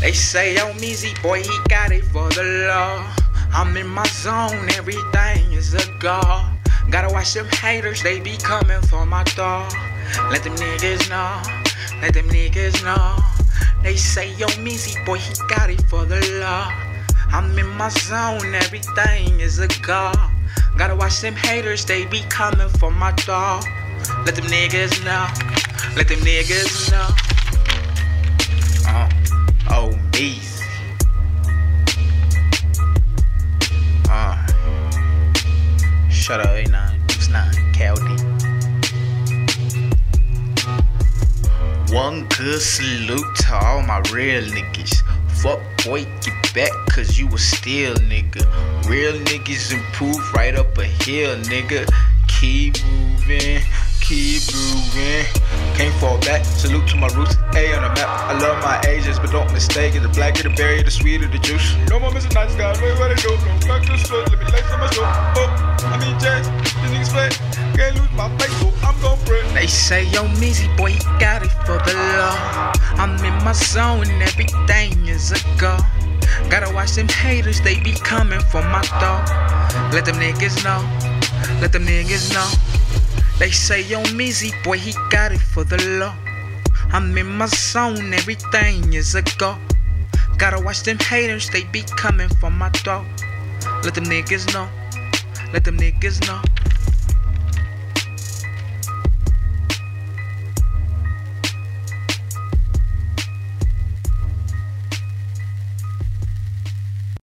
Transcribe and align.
They 0.00 0.12
say 0.12 0.54
yo 0.54 0.72
Meezy 0.74 1.20
boy 1.22 1.42
he 1.42 1.58
got 1.68 1.90
it 1.90 2.04
for 2.04 2.28
the 2.30 2.66
law. 2.68 3.04
I'm 3.52 3.76
in 3.76 3.88
my 3.88 4.06
zone, 4.06 4.68
everything 4.76 5.52
is 5.52 5.74
a 5.74 5.84
god. 5.98 6.56
Gotta 6.88 7.12
watch 7.12 7.34
them 7.34 7.46
haters, 7.46 8.00
they 8.02 8.20
be 8.20 8.36
coming 8.36 8.80
for 8.82 9.04
my 9.04 9.24
dog. 9.34 9.72
Let 10.30 10.44
them 10.44 10.54
niggas 10.54 11.10
know, 11.10 11.42
let 12.00 12.14
them 12.14 12.28
niggas 12.28 12.84
know. 12.84 13.16
They 13.82 13.96
say 13.96 14.32
yo 14.34 14.46
Meezy 14.62 15.04
boy 15.04 15.18
he 15.18 15.34
got 15.48 15.68
it 15.68 15.82
for 15.90 16.04
the 16.04 16.20
law. 16.40 16.72
I'm 17.32 17.58
in 17.58 17.66
my 17.76 17.88
zone, 17.88 18.54
everything 18.54 19.40
is 19.40 19.58
a 19.58 19.66
god. 19.82 20.16
Gotta 20.76 20.94
watch 20.94 21.20
them 21.20 21.34
haters, 21.34 21.84
they 21.84 22.06
be 22.06 22.20
coming 22.30 22.68
for 22.78 22.92
my 22.92 23.10
dog. 23.26 23.64
Let 24.24 24.36
them 24.36 24.46
niggas 24.46 25.04
know, 25.04 25.26
let 25.96 26.06
them 26.06 26.20
niggas 26.20 26.92
know. 26.92 27.27
Shut 36.28 36.40
up, 36.40 36.48
A9, 36.48 37.06
Deuce 37.06 37.30
9, 37.30 37.50
KLD. 37.72 38.10
One 41.90 42.28
good 42.28 42.60
salute 42.60 43.34
to 43.34 43.54
all 43.54 43.80
my 43.80 44.00
real 44.12 44.42
niggas. 44.42 45.02
Fuck 45.40 45.60
boy, 45.86 46.04
get 46.20 46.54
back 46.54 46.70
cause 46.90 47.18
you 47.18 47.28
was 47.28 47.42
still 47.42 47.94
nigga. 47.94 48.44
Real 48.86 49.14
niggas 49.24 49.72
improve 49.72 50.20
right 50.34 50.54
up 50.54 50.76
a 50.76 50.84
hill, 50.84 51.34
nigga. 51.44 51.88
Keep 52.38 52.84
moving, 52.84 53.62
keep 54.02 54.42
moving. 54.52 55.24
Can't 55.78 55.94
fall 55.94 56.20
back, 56.20 56.44
salute 56.44 56.86
to 56.88 56.96
my 56.96 57.08
roots. 57.16 57.36
A 57.56 57.74
on 57.74 57.84
the 57.84 57.88
map. 57.88 58.06
I 58.06 58.38
love 58.38 58.62
my 58.62 58.78
ages, 58.86 59.18
but 59.18 59.30
don't 59.30 59.50
mistake 59.54 59.94
it. 59.94 60.00
The 60.00 60.10
blacker 60.10 60.42
the 60.42 60.50
berry, 60.50 60.82
the 60.82 60.90
sweeter 60.90 61.26
the 61.26 61.38
juice. 61.38 61.74
No 61.88 61.98
more 61.98 62.12
missing 62.12 62.34
nights, 62.34 62.54
God. 62.54 62.78
Wait, 62.82 62.98
what 62.98 63.12
I 63.12 63.14
do? 63.14 63.30
No 63.30 63.66
back 63.66 63.86
to 63.86 63.92
the 63.92 63.98
sweat. 63.98 64.30
Let 64.30 64.38
me 64.38 64.44
lace 64.52 64.70
on 64.70 64.80
my 64.80 64.90
soul. 64.90 65.04
Oh. 65.06 65.67
Niggas 66.00 67.10
flat. 67.10 67.32
Can't 67.76 67.96
lose 67.96 68.10
my 68.12 68.28
face, 68.38 68.54
so 68.60 68.72
I'm 68.86 69.00
gon' 69.00 69.18
pray. 69.24 69.42
They 69.54 69.66
say, 69.66 70.04
yo, 70.06 70.24
Meezy 70.40 70.68
boy, 70.76 70.92
he 70.92 70.98
got 71.18 71.42
it 71.42 71.50
for 71.66 71.78
the 71.86 71.94
law. 72.18 72.72
I'm 72.96 73.16
in 73.24 73.34
my 73.44 73.52
zone, 73.52 74.08
everything 74.22 75.06
is 75.06 75.32
a 75.32 75.38
go. 75.58 75.76
Gotta 76.50 76.72
watch 76.72 76.92
them 76.92 77.08
haters, 77.08 77.60
they 77.60 77.80
be 77.80 77.92
coming 77.92 78.40
for 78.50 78.62
my 78.62 78.82
dog. 79.00 79.28
Let 79.92 80.04
them 80.04 80.16
niggas 80.16 80.64
know, 80.64 80.80
let 81.60 81.72
them 81.72 81.84
niggas 81.84 82.32
know. 82.32 82.48
They 83.38 83.50
say, 83.50 83.82
yo, 83.82 84.02
Meezy 84.14 84.52
boy, 84.64 84.78
he 84.78 84.94
got 85.10 85.32
it 85.32 85.40
for 85.40 85.64
the 85.64 85.78
law. 85.98 86.14
I'm 86.92 87.16
in 87.18 87.26
my 87.36 87.46
zone, 87.46 88.14
everything 88.14 88.94
is 88.94 89.14
a 89.14 89.22
go. 89.36 89.56
Gotta 90.38 90.62
watch 90.62 90.82
them 90.82 90.98
haters, 90.98 91.50
they 91.50 91.64
be 91.64 91.82
coming 91.82 92.28
for 92.40 92.50
my 92.50 92.70
dog. 92.82 93.06
Let 93.84 93.94
them 93.94 94.04
niggas 94.04 94.52
know, 94.54 94.68
let 95.52 95.64
them 95.64 95.78
niggas 95.78 96.26
know. 96.26 96.57